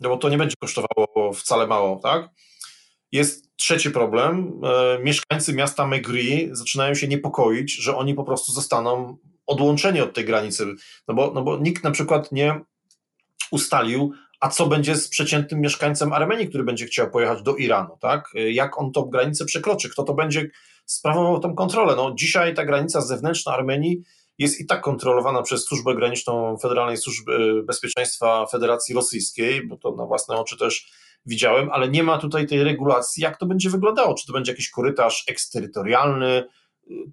[0.01, 2.31] no bo to nie będzie kosztowało wcale mało, tak?
[3.17, 4.61] Jest trzeci problem.
[4.65, 10.25] E, mieszkańcy miasta Megri zaczynają się niepokoić, że oni po prostu zostaną odłączeni od tej
[10.25, 10.67] granicy.
[11.09, 12.61] No bo, no bo nikt na przykład nie
[13.51, 18.29] ustalił, a co będzie z przeciętnym mieszkańcem Armenii, który będzie chciał pojechać do Iranu, tak?
[18.35, 20.51] E, jak on tą granicę przekroczy, kto to będzie
[20.87, 21.97] sprawował tą kontrolę?
[21.97, 24.03] No, dzisiaj ta granica zewnętrzna Armenii
[24.39, 30.07] jest i tak kontrolowana przez Służbę Graniczną Federalnej Służby Bezpieczeństwa Federacji Rosyjskiej, bo to na
[30.07, 34.15] własne oczy też widziałem, ale nie ma tutaj tej regulacji, jak to będzie wyglądało.
[34.15, 36.45] Czy to będzie jakiś korytarz eksterytorialny?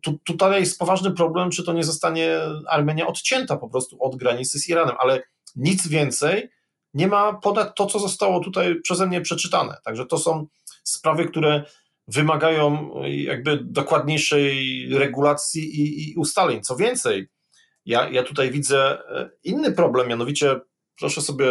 [0.02, 4.60] Tu, tutaj jest poważny problem, czy to nie zostanie Armenia odcięta po prostu od granicy
[4.60, 5.24] z Iranem, ale
[5.56, 6.50] nic więcej
[6.94, 9.78] nie ma ponad to, co zostało tutaj przeze mnie przeczytane.
[9.86, 10.48] Także to są
[10.84, 11.64] sprawy, które
[12.08, 16.62] wymagają jakby dokładniejszej regulacji i, i ustaleń.
[16.62, 17.28] Co więcej,
[17.86, 18.98] ja, ja tutaj widzę
[19.44, 20.60] inny problem, mianowicie
[21.00, 21.46] proszę sobie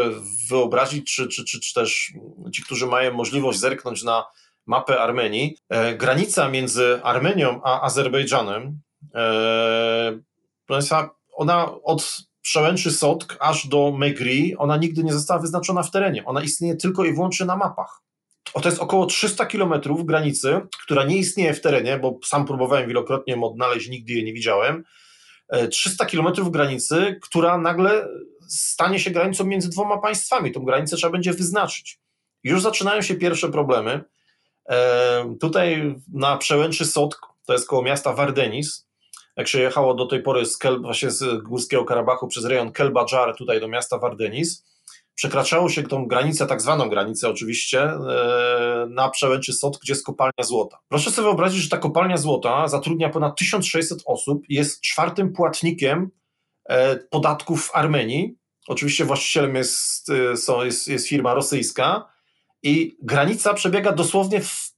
[0.48, 2.12] wyobrazić, czy, czy, czy, czy też
[2.55, 4.24] ci, którzy mają możliwość zerknąć na
[4.66, 8.81] mapę Armenii, e, granica między Armenią a Azerbejdżanem,
[9.14, 10.18] e,
[11.33, 16.24] ona od przełęczy Sotk aż do Megri, ona nigdy nie została wyznaczona w terenie.
[16.24, 18.02] Ona istnieje tylko i wyłącznie na mapach.
[18.52, 23.35] To jest około 300 kilometrów granicy, która nie istnieje w terenie, bo sam próbowałem wielokrotnie
[23.35, 24.85] ją odnaleźć, nigdy jej nie widziałem.
[25.70, 28.09] 300 e, kilometrów granicy, która nagle
[28.55, 30.53] stanie się granicą między dwoma państwami.
[30.53, 32.01] Tą granicę trzeba będzie wyznaczyć.
[32.45, 34.05] Już zaczynają się pierwsze problemy,
[35.41, 38.88] Tutaj na przełęczy Sotk, to jest koło miasta Wardenis,
[39.37, 43.37] jak się jechało do tej pory z, Kel, właśnie z Górskiego Karabachu przez rejon Kelbadżar
[43.37, 44.65] tutaj do miasta Wardenis,
[45.15, 50.45] przekraczało się tą granicę, tak zwaną granicę oczywiście, e, na przełęczy Sot, gdzie jest kopalnia
[50.45, 50.79] złota.
[50.88, 56.11] Proszę sobie wyobrazić, że ta kopalnia złota zatrudnia ponad 1600 osób, jest czwartym płatnikiem
[56.69, 58.37] e, podatków w Armenii.
[58.68, 62.09] Oczywiście właścicielem jest, e, jest, jest firma rosyjska
[62.62, 64.72] i granica przebiega dosłownie w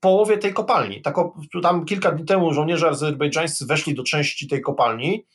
[0.00, 1.02] połowie tej kopalni.
[1.02, 1.16] Tak,
[1.62, 5.26] tam kilka dni temu żołnierze azerbejdżańscy weszli do części tej kopalni,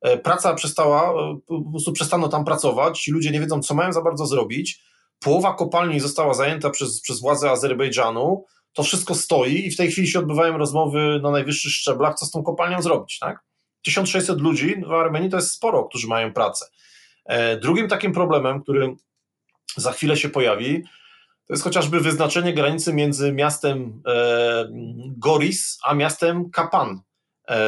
[0.00, 3.92] e, praca przestała, e, po prostu przestano tam pracować, ci ludzie nie wiedzą, co mają
[3.92, 4.82] za bardzo zrobić,
[5.20, 10.08] połowa kopalni została zajęta przez, przez władze Azerbejdżanu, to wszystko stoi i w tej chwili
[10.08, 13.44] się odbywają rozmowy na najwyższych szczeblach, co z tą kopalnią zrobić, tak?
[13.82, 16.66] 1600 ludzi w Armenii to jest sporo, którzy mają pracę.
[17.24, 18.94] E, drugim takim problemem, który
[19.76, 20.82] za chwilę się pojawi,
[21.46, 24.68] to jest chociażby wyznaczenie granicy między miastem e,
[25.16, 27.00] Goris a miastem Kapan
[27.48, 27.58] e,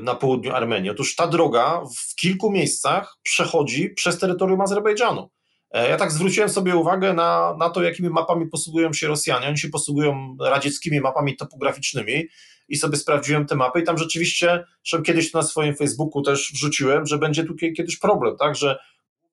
[0.00, 0.90] na południu Armenii.
[0.90, 5.30] Otóż ta droga w kilku miejscach przechodzi przez terytorium Azerbejdżanu.
[5.74, 9.48] Ja tak zwróciłem sobie uwagę na, na to, jakimi mapami posługują się Rosjanie.
[9.48, 12.28] Oni się posługują radzieckimi mapami topograficznymi
[12.68, 17.06] i sobie sprawdziłem te mapy i tam rzeczywiście, że kiedyś na swoim Facebooku też wrzuciłem,
[17.06, 18.78] że będzie tu kiedyś problem, tak, że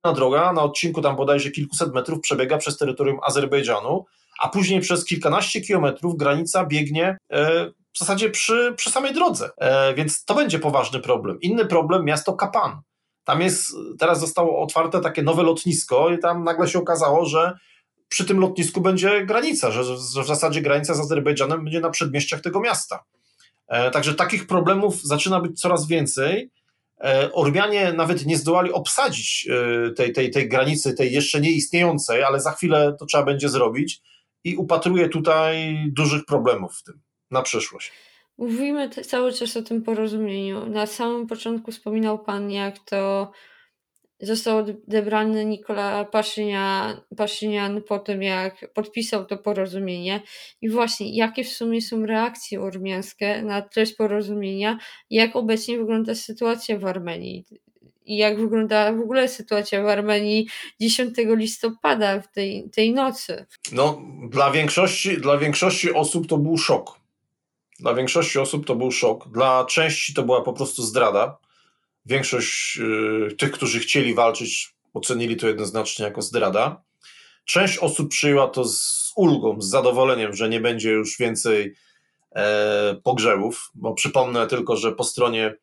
[0.04, 4.06] droga na odcinku tam bodajże kilkuset metrów przebiega przez terytorium Azerbejdżanu,
[4.40, 9.50] a później przez kilkanaście kilometrów granica biegnie e, w zasadzie przy, przy samej drodze.
[9.58, 11.38] E, więc to będzie poważny problem.
[11.42, 12.82] Inny problem miasto Kapan.
[13.24, 17.58] Tam jest, teraz zostało otwarte takie nowe lotnisko i tam nagle się okazało, że
[18.08, 22.42] przy tym lotnisku będzie granica, że, że w zasadzie granica z Azerbejdżanem będzie na przedmieściach
[22.42, 23.04] tego miasta.
[23.68, 26.52] E, także takich problemów zaczyna być coraz więcej
[27.34, 32.52] Ormianie nawet nie zdołali obsadzić e, tej, tej, tej granicy, tej jeszcze nieistniejącej, ale za
[32.52, 34.02] chwilę to trzeba będzie zrobić
[34.44, 37.92] i upatruję tutaj dużych problemów w tym na przyszłość.
[38.38, 40.70] Mówimy cały czas o tym porozumieniu.
[40.70, 43.32] Na samym początku wspominał Pan, jak to
[44.22, 50.22] został odebrany Nikola Paszynian, Paszynian po tym, jak podpisał to porozumienie.
[50.62, 54.78] I właśnie, jakie w sumie są reakcje ormiańskie na treść porozumienia,
[55.10, 57.46] jak obecnie wygląda sytuacja w Armenii
[58.06, 60.48] i jak wygląda w ogóle sytuacja w Armenii
[60.82, 63.46] 10 listopada w tej, tej nocy.
[63.72, 67.00] No, dla większości, dla większości osób to był szok.
[67.80, 69.30] Dla większości osób to był szok.
[69.32, 71.38] Dla części to była po prostu zdrada
[72.10, 72.80] Większość
[73.32, 76.84] y, tych, którzy chcieli walczyć, ocenili to jednoznacznie jako zdrada.
[77.46, 81.76] Część osób przyjęła to z ulgą, z zadowoleniem, że nie będzie już więcej
[82.36, 85.56] e, pogrzebów, bo przypomnę tylko, że po stronie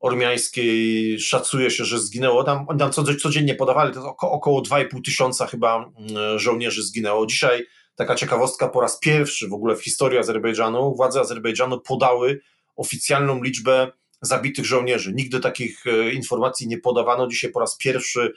[0.00, 5.92] ormiańskiej szacuje się, że zginęło, tam, tam codziennie podawali, to około, około 2,5 tysiąca chyba
[5.96, 7.26] mm, żołnierzy zginęło.
[7.26, 7.66] Dzisiaj
[7.96, 12.40] taka ciekawostka, po raz pierwszy w ogóle w historii Azerbejdżanu, władze Azerbejdżanu podały
[12.76, 13.92] oficjalną liczbę
[14.24, 15.12] zabitych żołnierzy.
[15.14, 17.26] Nigdy takich e, informacji nie podawano.
[17.26, 18.32] Dzisiaj po raz pierwszy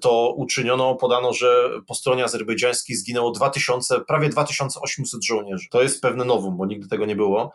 [0.00, 0.94] to uczyniono.
[0.94, 5.68] Podano, że po stronie azerbejdżańskiej zginęło 2000, prawie 2800 żołnierzy.
[5.70, 7.52] To jest pewne nowum, bo nigdy tego nie było.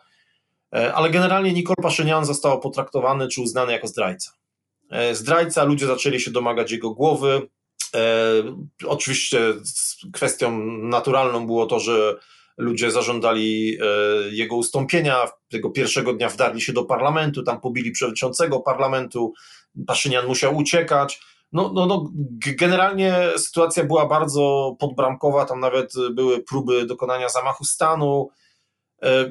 [0.74, 4.32] E, ale generalnie Nikol Paszynian został potraktowany czy uznany jako zdrajca.
[4.90, 7.48] E, zdrajca, ludzie zaczęli się domagać jego głowy.
[8.86, 9.54] Oczywiście
[10.12, 12.16] kwestią naturalną było to, że
[12.56, 13.86] ludzie zażądali e,
[14.30, 15.16] jego ustąpienia.
[15.50, 19.32] Tego pierwszego dnia wdarli się do parlamentu, tam pobili przewodniczącego parlamentu,
[19.86, 21.20] Paszynian musiał uciekać.
[21.52, 22.10] No, no, no,
[22.58, 28.28] generalnie sytuacja była bardzo podbramkowa, tam nawet były próby dokonania zamachu stanu.
[29.02, 29.30] E,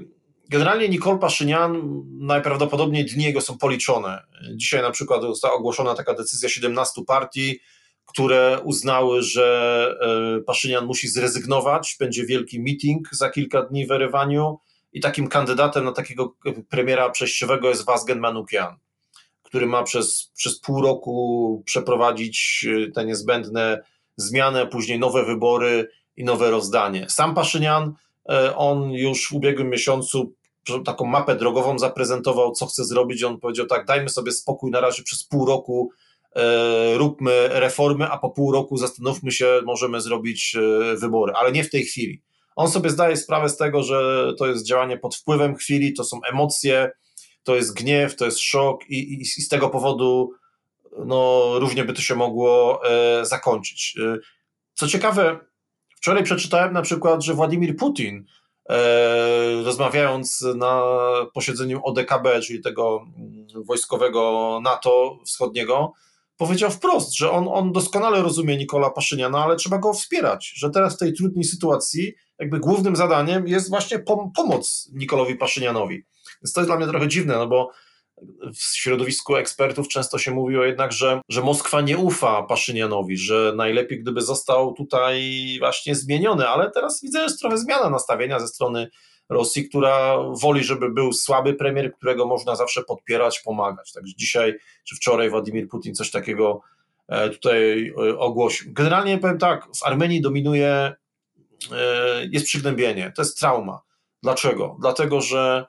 [0.49, 4.23] generalnie Nicole Paszynian, najprawdopodobniej dni jego są policzone.
[4.55, 7.59] Dzisiaj na przykład została ogłoszona taka decyzja 17 partii,
[8.05, 9.87] które uznały, że
[10.39, 11.95] e, Paszynian musi zrezygnować.
[11.99, 14.59] Będzie wielki meeting za kilka dni w Erywaniu
[14.93, 16.35] i takim kandydatem na takiego
[16.69, 18.75] premiera przejściowego jest Vazgen Manukian,
[19.43, 23.83] który ma przez, przez pół roku przeprowadzić e, te niezbędne
[24.17, 27.05] zmiany, później nowe wybory i nowe rozdanie.
[27.09, 27.93] Sam Paszynian,
[28.29, 30.33] e, on już w ubiegłym miesiącu
[30.85, 33.23] taką mapę drogową zaprezentował, co chce zrobić.
[33.23, 36.02] On powiedział tak, dajmy sobie spokój na razie przez pół roku E,
[36.97, 41.69] róbmy reformy, a po pół roku zastanówmy się, możemy zrobić e, wybory, ale nie w
[41.69, 42.21] tej chwili.
[42.55, 46.19] On sobie zdaje sprawę z tego, że to jest działanie pod wpływem chwili, to są
[46.31, 46.91] emocje,
[47.43, 50.31] to jest gniew, to jest szok i, i, i z tego powodu
[51.05, 53.95] no, równie by to się mogło e, zakończyć.
[53.99, 54.17] E,
[54.73, 55.39] co ciekawe,
[55.95, 58.25] wczoraj przeczytałem na przykład, że Władimir Putin,
[58.69, 60.81] e, rozmawiając na
[61.33, 65.93] posiedzeniu ODKB, czyli tego mm, wojskowego NATO wschodniego,
[66.37, 70.95] powiedział wprost, że on, on doskonale rozumie Nikola Paszyniana, ale trzeba go wspierać, że teraz
[70.95, 76.03] w tej trudnej sytuacji jakby głównym zadaniem jest właśnie pom pomoc Nikolowi Paszynianowi.
[76.41, 77.71] Więc to jest dla mnie trochę dziwne, no bo
[78.55, 83.99] w środowisku ekspertów często się mówiło jednak, że, że Moskwa nie ufa Paszynianowi, że najlepiej
[83.99, 88.89] gdyby został tutaj właśnie zmieniony, ale teraz widzę, że jest trochę zmiana nastawienia ze strony
[89.29, 93.91] Rosji, która woli, żeby był słaby premier, którego można zawsze podpierać, pomagać.
[93.91, 96.61] Także dzisiaj czy wczoraj Władimir Putin coś takiego
[97.07, 98.73] e, tutaj e, ogłosił.
[98.73, 100.93] Generalnie powiem tak, w Armenii dominuje,
[101.71, 103.81] e, jest przygnębienie, to jest trauma.
[104.23, 104.77] Dlaczego?
[104.81, 105.65] Dlatego, że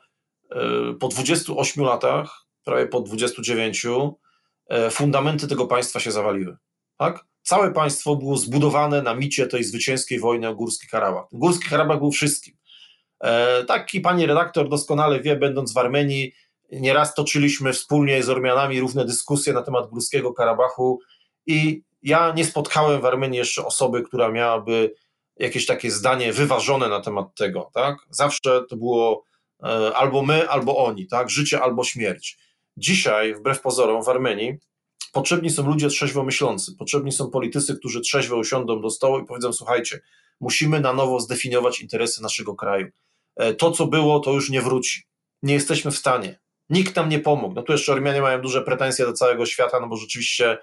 [1.01, 3.87] po 28 latach, prawie po 29,
[4.91, 6.57] fundamenty tego państwa się zawaliły.
[6.99, 7.25] Tak?
[7.43, 11.25] Całe państwo było zbudowane na micie tej zwycięskiej wojny o Górski Karabach.
[11.33, 12.57] Górski Karabach był wszystkim.
[13.25, 16.35] E, taki pani redaktor doskonale wie, będąc w Armenii,
[16.73, 21.01] nieraz toczyliśmy wspólnie z Ormianami równe dyskusje na temat Górskiego Karabachu
[21.47, 24.95] i ja nie spotkałem w Armenii jeszcze osoby, która miałaby
[25.37, 27.97] jakieś takie zdanie wyważone na temat tego, tak?
[28.11, 29.25] Zawsze to było
[29.63, 31.31] e, albo my, albo oni, tak?
[31.31, 32.39] Życie albo śmierć.
[32.77, 34.59] Dzisiaj, wbrew pozorom, w Armenii
[35.13, 39.53] potrzebni są ludzie trzeźwo myślący, potrzebni są politycy, którzy trzeźwo usiądą do stołu i powiedzą:
[39.53, 40.01] Słuchajcie,
[40.41, 42.89] musimy na nowo zdefiniować interesy naszego kraju.
[43.37, 45.03] E, to, co było, to już nie wróci.
[45.43, 46.41] Nie jesteśmy w stanie.
[46.71, 47.55] Nikt nam nie pomógł.
[47.55, 50.59] No tu jeszcze Ormianie mają duże pretensje do całego świata, no bo rzeczywiście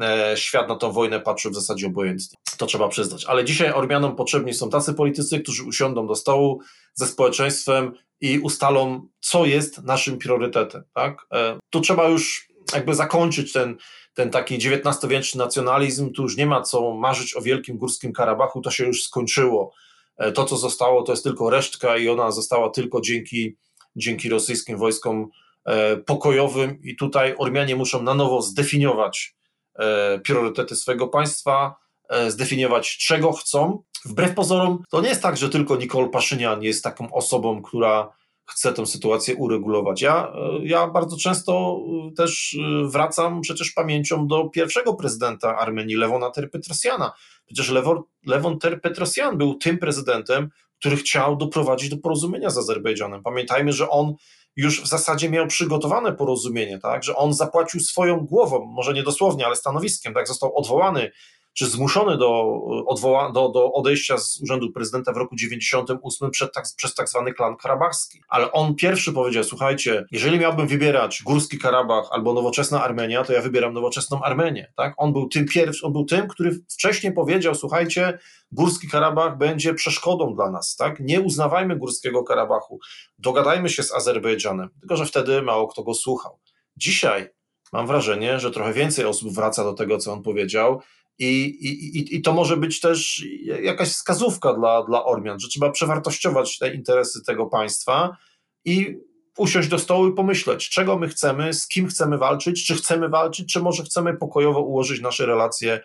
[0.00, 2.38] e, świat na tą wojnę patrzył w zasadzie obojętnie.
[2.58, 3.24] To trzeba przyznać.
[3.24, 6.60] Ale dzisiaj Ormianom potrzebni są tacy politycy, którzy usiądą do stołu
[6.94, 10.84] ze społeczeństwem i ustalą, co jest naszym priorytetem.
[10.94, 11.26] Tak?
[11.32, 13.76] E, tu trzeba już jakby zakończyć ten,
[14.14, 16.12] ten taki XIX-wieczny nacjonalizm.
[16.12, 19.72] Tu już nie ma co marzyć o wielkim górskim Karabachu, to się już skończyło.
[20.18, 23.56] E, to, co zostało, to jest tylko resztka i ona została tylko dzięki,
[23.96, 25.28] dzięki rosyjskim wojskom
[25.64, 29.34] e, pokojowym i tutaj Ormianie muszą na nowo zdefiniować
[29.78, 31.86] e, priorytety swojego państwa,
[32.28, 33.82] zdefiniować czego chcą.
[34.04, 38.12] Wbrew pozorom, to nie jest tak, że tylko Nikol Paszynian jest taką osobą, która
[38.46, 40.02] chce tę sytuację uregulować.
[40.02, 40.32] Ja,
[40.62, 41.80] ja bardzo często
[42.16, 47.12] też wracam przecież pamięcią do pierwszego prezydenta Armenii, Lewona Terpetrosjana,
[47.46, 53.22] Przecież Lewon, Lewon Petrosjan był tym prezydentem, który chciał doprowadzić do porozumienia z Azerbejdżanem.
[53.22, 54.14] Pamiętajmy, że on
[54.56, 59.46] już w zasadzie miał przygotowane porozumienie, tak, że on zapłacił swoją głową, może nie dosłownie,
[59.46, 61.10] ale stanowiskiem, tak, został odwołany
[61.58, 66.64] czy zmuszony do, odwoła, do, do odejścia z urzędu prezydenta w roku 98 przed tak,
[66.76, 68.22] przez tak zwany klan karabachski.
[68.28, 73.42] Ale on pierwszy powiedział, słuchajcie, jeżeli miałbym wybierać Górski Karabach albo nowoczesna Armenia, to ja
[73.42, 74.72] wybieram nowoczesną Armenię.
[74.76, 74.94] Tak?
[74.96, 78.18] On był tym pierwszy, on był tym, który wcześniej powiedział, słuchajcie,
[78.52, 81.00] Górski Karabach będzie przeszkodą dla nas, tak?
[81.00, 82.78] Nie uznawajmy Górskiego Karabachu,
[83.18, 86.38] dogadajmy się z Azerbejdżanem, tylko że wtedy mało kto go słuchał.
[86.76, 87.28] Dzisiaj
[87.72, 90.80] mam wrażenie, że trochę więcej osób wraca do tego, co on powiedział
[91.18, 93.24] i, i, I to może być też
[93.62, 98.16] jakaś wskazówka dla, dla Ormian, że trzeba przewartościować te interesy tego państwa
[98.64, 98.96] i
[99.38, 103.52] usiąść do stołu i pomyśleć, czego my chcemy, z kim chcemy walczyć, czy chcemy walczyć,
[103.52, 105.80] czy może chcemy pokojowo ułożyć nasze relacje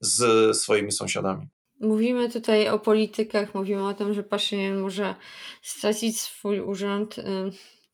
[0.00, 1.46] z swoimi sąsiadami.
[1.80, 5.14] Mówimy tutaj o politykach, mówimy o tym, że Paszynian może
[5.62, 7.16] stracić swój urząd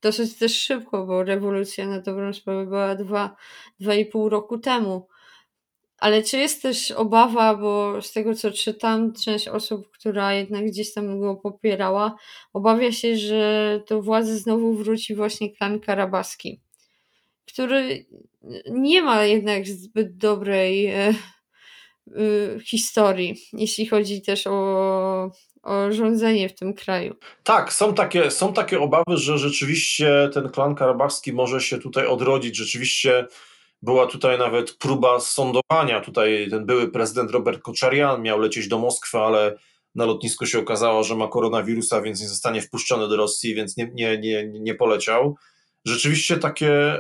[0.03, 3.37] dosyć też szybko, bo rewolucja na dobrą sprawę była dwa,
[3.81, 5.09] dwa i pół roku temu.
[6.01, 10.95] Ale czy jest też obawa, bo z tego co czytam, część osób, która jednak gdzieś
[10.95, 12.17] tam go popierała,
[12.53, 16.61] obawia się, że do władzy znowu wróci właśnie klan karabaski,
[17.47, 18.07] który
[18.71, 21.15] nie ma jednak zbyt dobrej e, e,
[22.65, 25.31] historii, jeśli chodzi też o,
[25.63, 27.15] o rządzenie w tym kraju.
[27.45, 32.57] Tak, są takie, są takie obawy, że rzeczywiście ten klan karabachski może się tutaj odrodzić.
[32.57, 33.27] Rzeczywiście
[33.83, 36.01] była tutaj nawet próba sądowania.
[36.01, 39.57] Tutaj ten były prezydent Robert Koczarian miał lecieć do Moskwy, ale
[39.95, 43.91] na lotnisku się okazało, że ma koronawirusa, więc nie zostanie wpuszczony do Rosji, więc nie,
[43.95, 45.37] nie, nie, nie poleciał.
[45.85, 46.99] Rzeczywiście takie,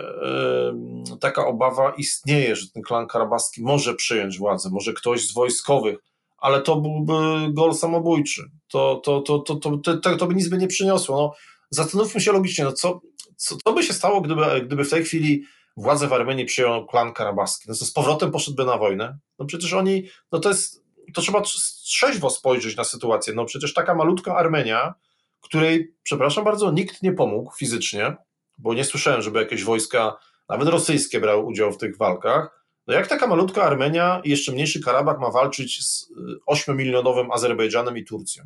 [1.20, 5.98] taka obawa istnieje, że ten klan karabaski może przyjąć władzę, może ktoś z wojskowych,
[6.38, 7.12] ale to byłby
[7.52, 8.42] gol samobójczy.
[8.72, 11.16] To, to, to, to, to, to by nic by nie przyniosło.
[11.16, 11.32] No,
[11.70, 13.00] zastanówmy się logicznie, no co,
[13.36, 15.42] co, co by się stało, gdyby, gdyby w tej chwili
[15.76, 19.18] władzę w Armenii przyjął klan karabaski, no to z powrotem poszedłby na wojnę.
[19.38, 23.34] No przecież oni, no to jest, to trzeba trzeźwo spojrzeć na sytuację.
[23.34, 24.94] No przecież taka malutka Armenia,
[25.40, 28.16] której, przepraszam bardzo, nikt nie pomógł fizycznie,
[28.58, 30.16] bo nie słyszałem, żeby jakieś wojska,
[30.48, 32.64] nawet rosyjskie, brały udział w tych walkach.
[32.86, 36.12] No jak taka malutka Armenia i jeszcze mniejszy Karabach ma walczyć z
[36.50, 38.44] 8-milionowym y, Azerbejdżanem i Turcją?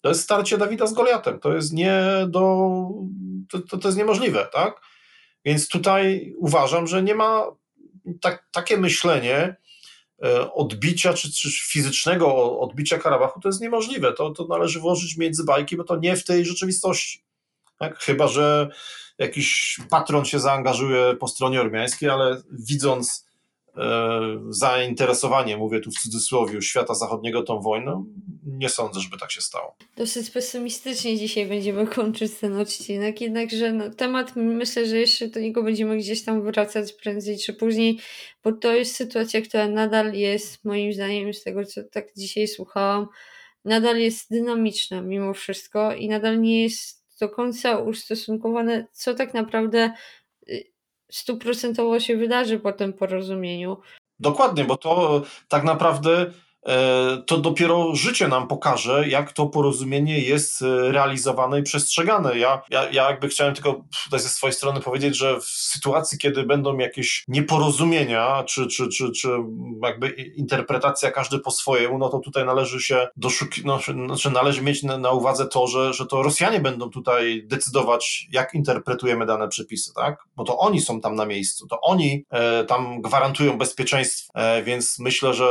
[0.00, 1.40] To jest starcie Dawida z Goliatem.
[1.40, 2.68] To jest nie do.
[3.50, 4.80] To, to, to jest niemożliwe, tak?
[5.44, 7.46] Więc tutaj uważam, że nie ma
[8.20, 9.56] tak, takie myślenie
[10.24, 14.12] e, odbicia, czy, czy fizycznego odbicia Karabachu, to jest niemożliwe.
[14.12, 17.24] To, to należy włożyć między bajki, bo to nie w tej rzeczywistości.
[17.78, 17.98] Tak?
[17.98, 18.68] Chyba, że
[19.18, 23.26] jakiś patron się zaangażuje po stronie ormiańskiej, ale widząc
[24.48, 28.06] zainteresowanie, mówię tu w cudzysłowie, świata zachodniego tą wojną,
[28.46, 29.76] nie sądzę, żeby tak się stało.
[29.96, 35.62] Dosyć pesymistycznie dzisiaj będziemy kończyć ten odcinek, jednakże no, temat myślę, że jeszcze do niego
[35.62, 37.98] będziemy gdzieś tam wracać prędzej czy później,
[38.44, 43.06] bo to jest sytuacja, która nadal jest moim zdaniem z tego, co tak dzisiaj słuchałam,
[43.64, 49.92] nadal jest dynamiczna mimo wszystko i nadal nie jest do końca ustosunkowane, co tak naprawdę
[51.10, 53.76] stuprocentowo się wydarzy po tym porozumieniu.
[54.18, 56.32] Dokładnie, bo to tak naprawdę
[57.26, 62.38] to dopiero życie nam pokaże, jak to porozumienie jest e, realizowane i przestrzegane.
[62.38, 66.42] Ja, ja, ja jakby chciałem tylko tutaj ze swojej strony powiedzieć, że w sytuacji, kiedy
[66.42, 69.28] będą jakieś nieporozumienia, czy, czy, czy, czy
[69.82, 74.82] jakby interpretacja każdy po swojemu, no to tutaj należy się doszukiwać, no, znaczy należy mieć
[74.82, 79.92] na, na uwadze to, że, że to Rosjanie będą tutaj decydować, jak interpretujemy dane przepisy,
[79.94, 80.24] tak?
[80.36, 84.98] Bo to oni są tam na miejscu, to oni e, tam gwarantują bezpieczeństwo, e, więc
[84.98, 85.46] myślę, że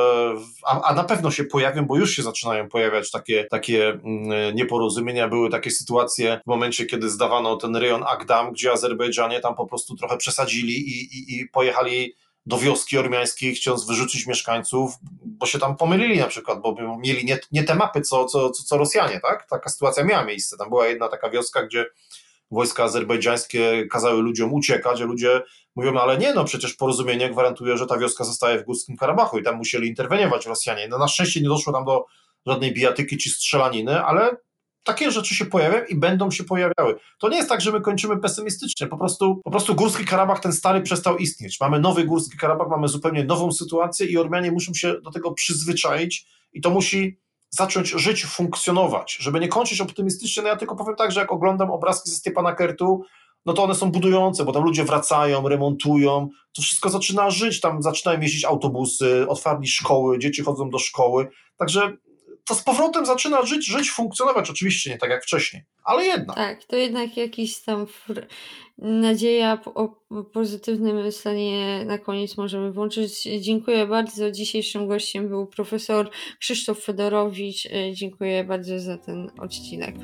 [0.65, 5.27] a, a na pewno się pojawią, bo już się zaczynają pojawiać takie, takie mm, nieporozumienia.
[5.27, 9.95] Były takie sytuacje w momencie, kiedy zdawano ten rejon Agdam, gdzie Azerbejdżanie tam po prostu
[9.95, 14.93] trochę przesadzili i, i, i pojechali do wioski ormiańskiej, chcąc wyrzucić mieszkańców,
[15.25, 18.63] bo się tam pomylili na przykład, bo mieli nie, nie te mapy, co, co, co,
[18.63, 19.49] co Rosjanie, tak?
[19.49, 20.57] Taka sytuacja miała miejsce.
[20.57, 21.85] Tam była jedna taka wioska, gdzie
[22.53, 25.41] wojska azerbejdżańskie kazały ludziom uciekać, a ludzie
[25.75, 29.39] mówią, no ale nie, no przecież porozumienie gwarantuje, że ta wioska zostaje w Górskim Karabachu
[29.39, 30.87] i tam musieli interweniować Rosjanie.
[30.87, 32.05] No na szczęście nie doszło tam do
[32.45, 34.37] żadnej bijatyki czy strzelaniny, ale
[34.83, 36.95] takie rzeczy się pojawiają i będą się pojawiały.
[37.19, 40.53] To nie jest tak, że my kończymy pesymistycznie, po prostu, po prostu Górski Karabach ten
[40.53, 41.59] stary przestał istnieć.
[41.59, 46.27] Mamy nowy Górski Karabach, mamy zupełnie nową sytuację i Ormianie muszą się do tego przyzwyczaić
[46.53, 47.19] i to musi
[47.53, 49.17] zacząć żyć, funkcjonować.
[49.19, 52.55] Żeby nie kończyć optymistycznie, no ja tylko powiem tak, że jak oglądam obrazki ze Stepana
[52.55, 53.03] Kertu,
[53.45, 57.81] no to one są budujące, bo tam ludzie wracają, remontują, to wszystko zaczyna żyć, tam
[57.81, 61.27] zaczynają jeździć autobusy, otwarli szkoły, dzieci chodzą do szkoły,
[61.57, 61.97] także
[62.47, 66.35] to z powrotem zaczyna żyć, żyć, funkcjonować, oczywiście nie tak jak wcześniej, ale jednak.
[66.35, 67.85] Tak, to jednak jakiś tam
[68.77, 69.89] nadzieja o
[70.33, 73.21] pozytywne myślenie na koniec możemy włączyć.
[73.21, 74.31] Dziękuję bardzo.
[74.31, 77.67] Dzisiejszym gościem był profesor Krzysztof Fedorowicz.
[77.93, 79.95] Dziękuję bardzo za ten odcinek.